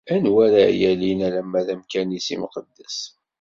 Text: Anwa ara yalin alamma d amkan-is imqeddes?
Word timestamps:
Anwa 0.13 0.41
ara 0.45 0.63
yalin 0.81 1.19
alamma 1.27 1.61
d 1.67 1.67
amkan-is 1.73 2.27
imqeddes? 2.35 2.97